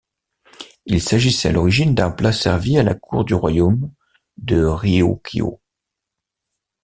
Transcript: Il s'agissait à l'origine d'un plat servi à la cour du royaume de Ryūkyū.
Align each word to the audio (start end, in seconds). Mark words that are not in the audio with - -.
Il 0.87 0.99
s'agissait 0.99 1.49
à 1.49 1.51
l'origine 1.51 1.93
d'un 1.93 2.09
plat 2.09 2.31
servi 2.31 2.75
à 2.75 2.81
la 2.81 2.95
cour 2.95 3.23
du 3.23 3.35
royaume 3.35 3.93
de 4.37 4.65
Ryūkyū. 4.65 5.59